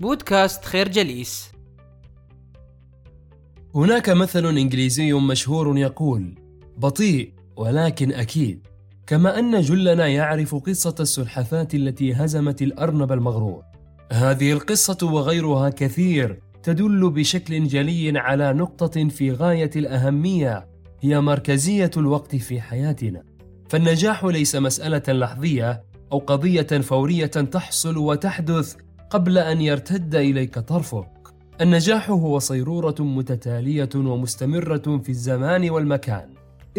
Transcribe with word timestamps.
بودكاست 0.00 0.64
خير 0.64 0.88
جليس 0.88 1.52
هناك 3.74 4.10
مثل 4.10 4.46
إنجليزي 4.46 5.12
مشهور 5.12 5.78
يقول: 5.78 6.34
بطيء 6.76 7.32
ولكن 7.56 8.12
أكيد، 8.12 8.66
كما 9.06 9.38
أن 9.38 9.60
جلنا 9.60 10.06
يعرف 10.06 10.54
قصة 10.54 10.94
السلحفاة 11.00 11.68
التي 11.74 12.12
هزمت 12.12 12.62
الأرنب 12.62 13.12
المغرور. 13.12 13.62
هذه 14.12 14.52
القصة 14.52 14.98
وغيرها 15.02 15.68
كثير 15.68 16.40
تدل 16.62 17.10
بشكل 17.10 17.66
جلي 17.66 18.18
على 18.18 18.52
نقطة 18.52 19.08
في 19.08 19.32
غاية 19.32 19.70
الأهمية 19.76 20.68
هي 21.00 21.20
مركزية 21.20 21.90
الوقت 21.96 22.36
في 22.36 22.60
حياتنا. 22.60 23.22
فالنجاح 23.68 24.24
ليس 24.24 24.56
مسألة 24.56 25.02
لحظية 25.08 25.84
أو 26.12 26.18
قضية 26.18 26.62
فورية 26.62 27.26
تحصل 27.26 27.96
وتحدث 27.96 28.76
قبل 29.10 29.38
أن 29.38 29.60
يرتد 29.60 30.14
إليك 30.14 30.58
طرفك. 30.58 31.08
النجاح 31.60 32.10
هو 32.10 32.38
صيرورة 32.38 32.94
متتالية 33.00 33.88
ومستمرة 33.94 34.98
في 35.02 35.08
الزمان 35.08 35.70
والمكان. 35.70 36.28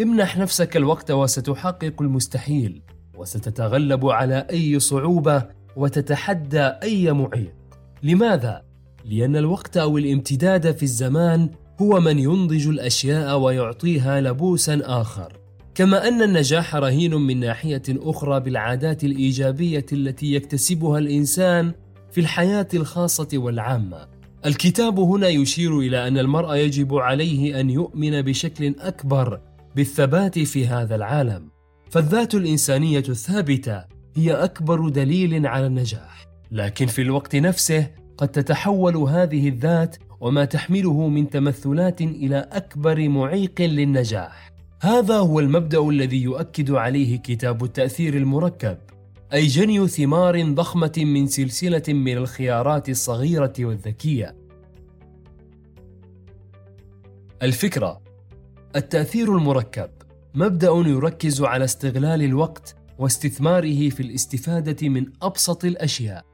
امنح 0.02 0.38
نفسك 0.38 0.76
الوقت 0.76 1.10
وستحقق 1.10 2.02
المستحيل، 2.02 2.82
وستتغلب 3.16 4.06
على 4.06 4.46
أي 4.50 4.78
صعوبة 4.78 5.42
وتتحدى 5.76 6.62
أي 6.62 7.12
معيق. 7.12 7.54
لماذا؟ 8.02 8.62
لأن 9.04 9.36
الوقت 9.36 9.76
أو 9.76 9.98
الامتداد 9.98 10.76
في 10.76 10.82
الزمان 10.82 11.50
هو 11.80 12.00
من 12.00 12.18
ينضج 12.18 12.68
الأشياء 12.68 13.38
ويعطيها 13.38 14.20
لبوسا 14.20 14.80
آخر. 14.84 15.32
كما 15.74 16.08
أن 16.08 16.22
النجاح 16.22 16.76
رهين 16.76 17.14
من 17.14 17.40
ناحية 17.40 17.82
أخرى 17.88 18.40
بالعادات 18.40 19.04
الإيجابية 19.04 19.86
التي 19.92 20.34
يكتسبها 20.34 20.98
الإنسان 20.98 21.72
في 22.12 22.20
الحياة 22.20 22.68
الخاصة 22.74 23.28
والعامة. 23.34 24.08
الكتاب 24.46 24.98
هنا 24.98 25.28
يشير 25.28 25.78
إلى 25.78 26.08
أن 26.08 26.18
المرء 26.18 26.54
يجب 26.54 26.94
عليه 26.94 27.60
أن 27.60 27.70
يؤمن 27.70 28.22
بشكل 28.22 28.74
أكبر 28.78 29.40
بالثبات 29.76 30.38
في 30.38 30.66
هذا 30.66 30.94
العالم. 30.94 31.48
فالذات 31.90 32.34
الإنسانية 32.34 33.04
الثابتة 33.08 33.84
هي 34.16 34.32
أكبر 34.32 34.88
دليل 34.88 35.46
على 35.46 35.66
النجاح. 35.66 36.26
لكن 36.52 36.86
في 36.86 37.02
الوقت 37.02 37.36
نفسه 37.36 37.90
قد 38.18 38.28
تتحول 38.28 38.96
هذه 38.96 39.48
الذات 39.48 39.96
وما 40.20 40.44
تحمله 40.44 41.08
من 41.08 41.30
تمثلات 41.30 42.00
إلى 42.00 42.48
أكبر 42.52 43.08
معيق 43.08 43.60
للنجاح. 43.60 44.52
هذا 44.80 45.16
هو 45.16 45.40
المبدأ 45.40 45.88
الذي 45.88 46.22
يؤكد 46.22 46.70
عليه 46.70 47.16
كتاب 47.18 47.64
التأثير 47.64 48.14
المركب، 48.16 48.78
أي 49.32 49.46
جني 49.46 49.88
ثمار 49.88 50.52
ضخمة 50.54 50.92
من 50.96 51.26
سلسلة 51.26 51.82
من 51.88 52.16
الخيارات 52.16 52.88
الصغيرة 52.88 53.52
والذكية. 53.60 54.36
الفكرة 57.42 58.02
التأثير 58.76 59.36
المركب 59.36 59.90
مبدأ 60.34 60.68
يركز 60.68 61.42
على 61.42 61.64
استغلال 61.64 62.22
الوقت 62.22 62.76
واستثماره 62.98 63.88
في 63.88 64.00
الاستفادة 64.00 64.88
من 64.88 65.06
أبسط 65.22 65.64
الأشياء. 65.64 66.24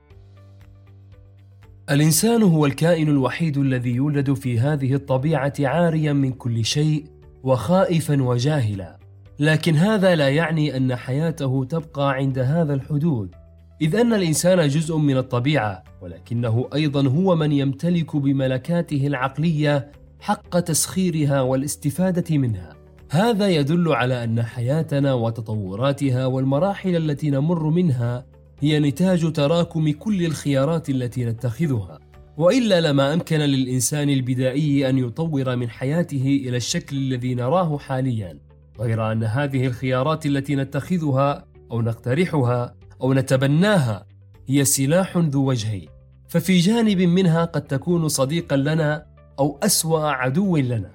الإنسان 1.90 2.42
هو 2.42 2.66
الكائن 2.66 3.08
الوحيد 3.08 3.58
الذي 3.58 3.90
يولد 3.90 4.34
في 4.34 4.60
هذه 4.60 4.94
الطبيعة 4.94 5.54
عاريا 5.60 6.12
من 6.12 6.32
كل 6.32 6.64
شيء 6.64 7.04
وخائفا 7.42 8.22
وجاهلا. 8.22 9.05
لكن 9.38 9.76
هذا 9.76 10.14
لا 10.14 10.28
يعني 10.28 10.76
أن 10.76 10.96
حياته 10.96 11.64
تبقى 11.64 12.14
عند 12.14 12.38
هذا 12.38 12.74
الحدود، 12.74 13.34
إذ 13.80 13.96
أن 13.96 14.12
الإنسان 14.12 14.68
جزء 14.68 14.96
من 14.96 15.16
الطبيعة، 15.16 15.84
ولكنه 16.02 16.68
أيضا 16.74 17.08
هو 17.08 17.36
من 17.36 17.52
يمتلك 17.52 18.16
بملكاته 18.16 19.06
العقلية 19.06 19.92
حق 20.20 20.60
تسخيرها 20.60 21.40
والاستفادة 21.40 22.38
منها. 22.38 22.72
هذا 23.10 23.48
يدل 23.48 23.92
على 23.92 24.24
أن 24.24 24.42
حياتنا 24.42 25.14
وتطوراتها 25.14 26.26
والمراحل 26.26 26.96
التي 26.96 27.30
نمر 27.30 27.70
منها 27.70 28.26
هي 28.60 28.78
نتاج 28.80 29.32
تراكم 29.32 29.92
كل 29.92 30.26
الخيارات 30.26 30.90
التي 30.90 31.24
نتخذها. 31.24 31.98
وإلا 32.36 32.80
لما 32.80 33.14
أمكن 33.14 33.38
للإنسان 33.38 34.10
البدائي 34.10 34.88
أن 34.88 34.98
يطور 34.98 35.56
من 35.56 35.70
حياته 35.70 36.42
إلى 36.48 36.56
الشكل 36.56 36.96
الذي 36.96 37.34
نراه 37.34 37.78
حاليا 37.78 38.45
غير 38.80 39.12
أن 39.12 39.24
هذه 39.24 39.66
الخيارات 39.66 40.26
التي 40.26 40.56
نتخذها 40.56 41.44
أو 41.70 41.82
نقترحها 41.82 42.74
أو 43.02 43.14
نتبناها 43.14 44.06
هي 44.48 44.64
سلاح 44.64 45.16
ذو 45.16 45.48
وجهين 45.48 45.88
ففي 46.28 46.58
جانب 46.58 47.00
منها 47.00 47.44
قد 47.44 47.62
تكون 47.62 48.08
صديقا 48.08 48.56
لنا 48.56 49.06
أو 49.38 49.58
أسوأ 49.62 50.08
عدو 50.08 50.56
لنا. 50.56 50.92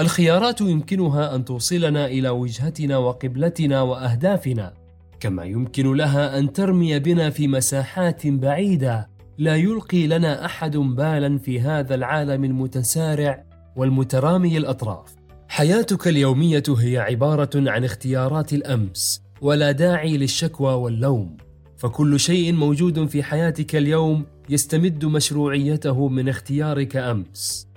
الخيارات 0.00 0.60
يمكنها 0.60 1.34
أن 1.34 1.44
توصلنا 1.44 2.06
إلى 2.06 2.28
وجهتنا 2.28 2.96
وقبلتنا 2.96 3.82
وأهدافنا 3.82 4.74
كما 5.20 5.44
يمكن 5.44 5.94
لها 5.94 6.38
أن 6.38 6.52
ترمي 6.52 6.98
بنا 6.98 7.30
في 7.30 7.48
مساحات 7.48 8.26
بعيدة 8.26 9.08
لا 9.38 9.56
يلقي 9.56 10.06
لنا 10.06 10.44
أحد 10.44 10.76
بالا 10.76 11.38
في 11.38 11.60
هذا 11.60 11.94
العالم 11.94 12.44
المتسارع 12.44 13.44
والمترامي 13.76 14.58
الأطراف. 14.58 15.23
حياتك 15.54 16.08
اليومية 16.08 16.62
هي 16.68 16.98
عبارة 16.98 17.50
عن 17.54 17.84
اختيارات 17.84 18.52
الأمس 18.52 19.22
ولا 19.40 19.72
داعي 19.72 20.16
للشكوى 20.16 20.74
واللوم. 20.74 21.36
فكل 21.76 22.20
شيء 22.20 22.52
موجود 22.52 23.06
في 23.06 23.22
حياتك 23.22 23.76
اليوم 23.76 24.26
يستمد 24.48 25.04
مشروعيته 25.04 26.08
من 26.08 26.28
اختيارك 26.28 26.96
أمس. 26.96 27.68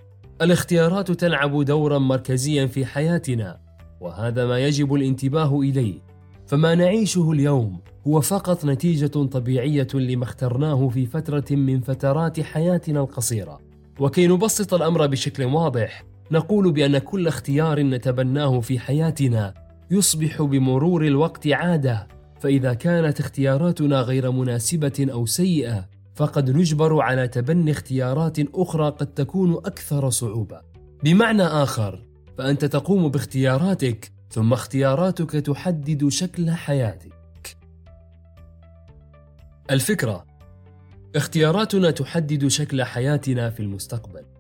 الاختيارات 0.42 1.12
تلعب 1.12 1.62
دورا 1.64 2.00
مركزيا 2.00 2.66
في 2.66 2.86
حياتنا 2.86 3.60
وهذا 4.02 4.46
ما 4.46 4.60
يجب 4.60 4.94
الانتباه 4.94 5.60
إليه. 5.60 6.02
فما 6.48 6.76
نعيشه 6.76 7.32
اليوم 7.32 7.80
هو 8.08 8.22
فقط 8.22 8.66
نتيجة 8.66 9.08
طبيعية 9.08 9.88
لما 9.94 10.24
اخترناه 10.24 10.90
في 10.90 11.06
فترة 11.06 11.46
من 11.52 11.82
فترات 11.82 12.40
حياتنا 12.40 13.00
القصيرة. 13.00 13.60
وكي 14.00 14.28
نبسط 14.28 14.74
الأمر 14.74 15.08
بشكل 15.08 15.44
واضح 15.44 16.04
نقول 16.32 16.72
بأن 16.72 16.98
كل 16.98 17.28
اختيار 17.28 17.82
نتبناه 17.82 18.60
في 18.60 18.80
حياتنا 18.80 19.54
يصبح 19.92 20.42
بمرور 20.42 21.06
الوقت 21.06 21.48
عادة 21.48 22.08
فإذا 22.40 22.74
كانت 22.74 23.20
اختياراتنا 23.20 24.02
غير 24.02 24.32
مناسبة 24.32 25.08
أو 25.12 25.26
سيئة 25.26 25.90
فقد 26.16 26.50
نجبر 26.50 27.02
على 27.02 27.28
تبني 27.28 27.72
اختيارات 27.72 28.38
أخرى 28.56 28.90
قد 28.90 29.08
تكون 29.08 29.54
أكثر 29.54 30.10
صعوبة. 30.10 30.62
بمعنى 31.04 31.44
آخر 31.44 32.06
فأنت 32.38 32.66
تقوم 32.66 33.10
باختياراتك 33.10 34.12
ثم 34.32 34.54
اختياراتك 34.54 35.32
تحدد 35.32 36.08
شكل 36.08 36.52
حياتك. 36.52 37.58
الفكرة 39.72 40.26
اختياراتنا 41.16 41.92
تحدد 41.92 42.48
شكل 42.48 42.84
حياتنا 42.84 43.50
في 43.50 43.60
المستقبل. 43.60 44.37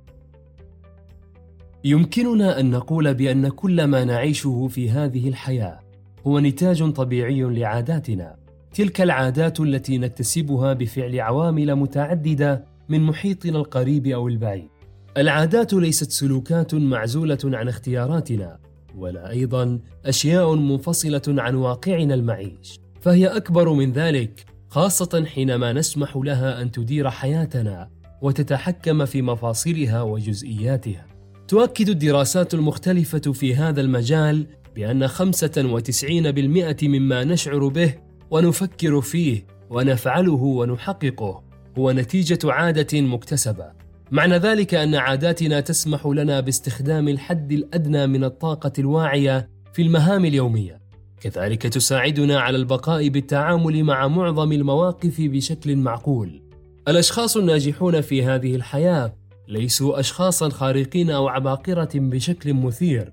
يمكننا 1.87 2.59
أن 2.59 2.71
نقول 2.71 3.13
بأن 3.13 3.49
كل 3.49 3.83
ما 3.83 4.03
نعيشه 4.03 4.67
في 4.67 4.89
هذه 4.89 5.27
الحياة 5.27 5.79
هو 6.27 6.39
نتاج 6.39 6.91
طبيعي 6.91 7.41
لعاداتنا. 7.41 8.35
تلك 8.73 9.01
العادات 9.01 9.59
التي 9.59 9.97
نكتسبها 9.97 10.73
بفعل 10.73 11.19
عوامل 11.19 11.75
متعددة 11.75 12.65
من 12.89 13.01
محيطنا 13.01 13.57
القريب 13.57 14.07
أو 14.07 14.27
البعيد. 14.27 14.69
العادات 15.17 15.73
ليست 15.73 16.11
سلوكات 16.11 16.75
معزولة 16.75 17.37
عن 17.43 17.67
اختياراتنا 17.67 18.59
ولا 18.95 19.29
أيضا 19.29 19.79
أشياء 20.05 20.55
منفصلة 20.55 21.21
عن 21.27 21.55
واقعنا 21.55 22.13
المعيش. 22.13 22.79
فهي 23.01 23.27
أكبر 23.27 23.73
من 23.73 23.91
ذلك 23.91 24.45
خاصة 24.69 25.25
حينما 25.25 25.73
نسمح 25.73 26.17
لها 26.17 26.61
أن 26.61 26.71
تدير 26.71 27.09
حياتنا 27.09 27.89
وتتحكم 28.21 29.05
في 29.05 29.21
مفاصلها 29.21 30.01
وجزئياتها. 30.01 31.16
تؤكد 31.47 31.89
الدراسات 31.89 32.53
المختلفة 32.53 33.33
في 33.33 33.55
هذا 33.55 33.81
المجال 33.81 34.47
بأن 34.75 35.07
95% 35.07 36.83
مما 36.83 37.23
نشعر 37.23 37.67
به 37.67 37.93
ونفكر 38.31 39.01
فيه 39.01 39.45
ونفعله 39.69 40.43
ونحققه 40.43 41.43
هو 41.77 41.91
نتيجة 41.91 42.39
عادة 42.43 43.01
مكتسبة. 43.01 43.65
معنى 44.11 44.37
ذلك 44.37 44.73
أن 44.73 44.95
عاداتنا 44.95 45.59
تسمح 45.59 46.05
لنا 46.05 46.39
باستخدام 46.39 47.07
الحد 47.07 47.51
الأدنى 47.51 48.07
من 48.07 48.23
الطاقة 48.23 48.73
الواعية 48.79 49.49
في 49.73 49.81
المهام 49.81 50.25
اليومية. 50.25 50.81
كذلك 51.21 51.61
تساعدنا 51.61 52.39
على 52.39 52.57
البقاء 52.57 53.09
بالتعامل 53.09 53.83
مع 53.83 54.07
معظم 54.07 54.51
المواقف 54.51 55.15
بشكل 55.19 55.75
معقول. 55.75 56.41
الأشخاص 56.87 57.37
الناجحون 57.37 58.01
في 58.01 58.23
هذه 58.23 58.55
الحياة 58.55 59.13
ليسوا 59.47 59.99
أشخاصا 59.99 60.49
خارقين 60.49 61.09
أو 61.09 61.27
عباقرة 61.27 61.89
بشكل 61.95 62.53
مثير، 62.53 63.11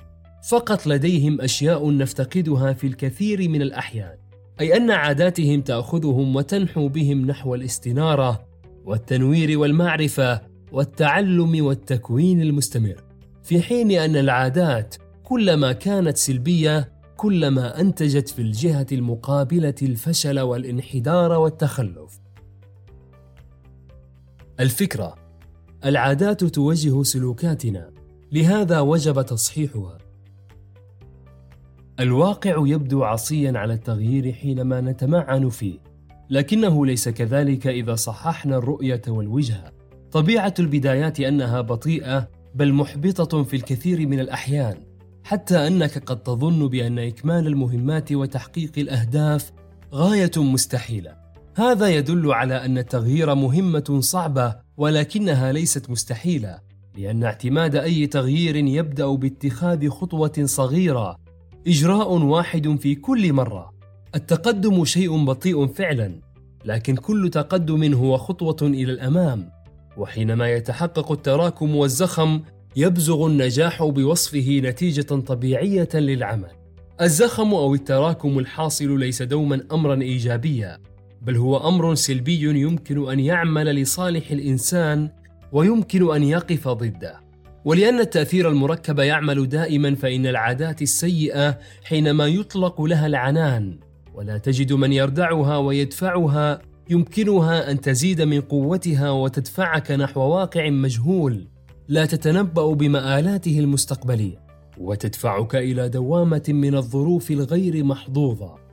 فقط 0.51 0.87
لديهم 0.87 1.41
أشياء 1.41 1.91
نفتقدها 1.91 2.73
في 2.73 2.87
الكثير 2.87 3.49
من 3.49 3.63
الأحيان. 3.63 4.17
أي 4.61 4.77
أن 4.77 4.91
عاداتهم 4.91 5.61
تأخذهم 5.61 6.37
وتنحو 6.37 6.89
بهم 6.89 7.27
نحو 7.27 7.55
الاستنارة 7.55 8.47
والتنوير 8.85 9.59
والمعرفة 9.59 10.41
والتعلم 10.73 11.65
والتكوين 11.65 12.43
المستمر. 12.43 13.05
في 13.43 13.63
حين 13.63 13.91
أن 13.91 14.17
العادات 14.17 14.95
كلما 15.25 15.73
كانت 15.73 16.17
سلبية 16.17 16.93
كلما 17.17 17.81
أنتجت 17.81 18.29
في 18.29 18.43
الجهة 18.43 18.87
المقابلة 18.93 19.75
الفشل 19.83 20.41
والانحدار 20.41 21.33
والتخلف. 21.33 22.21
الفكرة 24.61 25.24
العادات 25.85 26.45
توجه 26.45 27.03
سلوكاتنا 27.03 27.91
لهذا 28.33 28.81
وجب 28.81 29.23
تصحيحها. 29.23 29.99
الواقع 32.01 32.55
يبدو 32.59 33.05
عصيا 33.05 33.53
على 33.59 33.75
التغيير 33.75 34.33
حينما 34.33 34.81
نتمعن 34.81 35.49
فيه 35.49 35.79
لكنه 36.31 36.87
ليس 36.87 37.09
كذلك 37.09 37.67
إذا 37.67 37.95
صححنا 37.95 38.57
الرؤية 38.57 39.03
والوجهه 39.09 39.73
طبيعة 40.13 40.55
البدايات 40.59 41.21
أنها 41.21 41.61
بطيئة 41.61 42.29
بل 42.55 42.73
محبطة 42.73 43.43
في 43.43 43.57
الكثير 43.57 44.07
من 44.07 44.21
الأحيان 44.21 44.77
حتى 45.25 45.67
أنك 45.67 45.99
قد 45.99 46.23
تظن 46.23 46.69
بأن 46.69 46.99
إكمال 46.99 47.47
المهمات 47.47 48.13
وتحقيق 48.13 48.73
الأهداف 48.79 49.53
غاية 49.95 50.33
مستحيلة. 50.37 51.17
هذا 51.57 51.89
يدل 51.89 52.33
على 52.33 52.65
أن 52.65 52.79
التغيير 52.79 53.35
مهمة 53.35 53.99
صعبة 54.01 54.64
ولكنها 54.77 55.53
ليست 55.53 55.91
مستحيلة 55.91 56.59
لأن 56.99 57.25
اعتماد 57.25 57.77
أي 57.77 58.07
تغيير 58.07 58.57
يبدأ 58.57 59.07
باتخاذ 59.07 59.89
خطوة 59.89 60.33
صغيرة 60.45 61.17
إجراء 61.67 62.13
واحد 62.13 62.77
في 62.81 62.95
كل 62.95 63.33
مرة. 63.33 63.75
التقدم 64.15 64.85
شيء 64.85 65.25
بطيء 65.25 65.67
فعلا 65.67 66.21
لكن 66.65 66.97
كل 66.97 67.31
تقدم 67.31 67.95
هو 67.95 68.17
خطوة 68.17 68.57
إلى 68.63 68.93
الأمام. 68.93 69.51
وحينما 69.97 70.51
يتحقق 70.51 71.13
التراكم 71.13 71.77
والزخم 71.77 72.41
يبزغ 72.77 73.27
النجاح 73.27 73.85
بوصفه 73.85 74.61
نتيجة 74.65 75.03
طبيعية 75.03 75.89
للعمل. 75.95 76.51
الزخم 77.01 77.55
أو 77.55 77.75
التراكم 77.75 78.39
الحاصل 78.39 78.99
ليس 78.99 79.23
دوما 79.23 79.67
امرا 79.73 80.03
ايجابيا. 80.03 80.79
بل 81.25 81.37
هو 81.37 81.69
أمر 81.69 81.95
سلبي 81.95 82.61
يمكن 82.61 83.11
أن 83.11 83.21
يعمل 83.21 83.67
لصالح 83.67 84.31
الإنسان 84.31 85.11
ويمكن 85.53 86.15
أن 86.15 86.23
يقف 86.23 86.69
ضده. 86.69 87.21
ولأن 87.65 88.01
التأثير 88.01 88.49
المركب 88.49 88.99
يعمل 88.99 89.49
دائما 89.49 89.95
فإن 89.95 90.27
العادات 90.27 90.83
السيئة 90.83 91.59
حينما 91.85 92.27
يطلق 92.27 92.83
لها 92.83 93.07
العنان 93.07 93.79
ولا 94.15 94.39
تجد 94.39 94.73
من 94.73 94.93
يردعها 94.93 95.57
ويدفعها 95.57 96.63
يمكنها 96.91 97.71
أن 97.71 97.81
تزيد 97.81 98.23
من 98.23 98.41
قوتها 98.41 99.11
وتدفعك 99.11 99.91
نحو 99.91 100.21
واقع 100.21 100.71
مجهول 100.71 101.47
لا 101.89 102.07
تتنبأ 102.07 102.75
بمآلاته 102.75 103.59
المستقبلية 103.59 104.45
وتدفعك 104.79 105.57
إلى 105.57 105.89
دوامة 105.89 106.43
من 106.49 106.75
الظروف 106.75 107.31
الغير 107.31 107.85
محظوظة. 107.85 108.64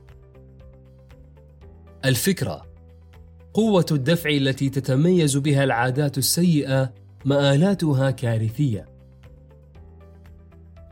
الفكرة. 2.04 2.66
قوة 3.54 3.86
الدفع 3.90 4.30
التي 4.30 4.70
تتميز 4.70 5.36
بها 5.36 5.64
العادات 5.64 6.18
السيئة 6.18 6.92
مآلاتها 7.24 8.10
كارثية. 8.10 8.88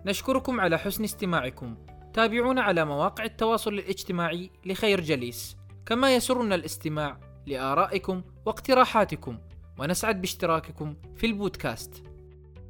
نشكركم 0.06 0.60
على 0.60 0.78
حسن 0.78 1.04
استماعكم. 1.04 1.76
تابعونا 2.12 2.62
على 2.62 2.84
مواقع 2.84 3.24
التواصل 3.24 3.74
الاجتماعي 3.74 4.50
لخير 4.66 5.00
جليس. 5.00 5.56
كما 5.86 6.14
يسرنا 6.14 6.54
الاستماع 6.54 7.20
لآرائكم 7.46 8.22
واقتراحاتكم. 8.46 9.38
ونسعد 9.78 10.20
باشتراككم 10.20 10.96
في 11.16 11.26
البودكاست. 11.26 12.02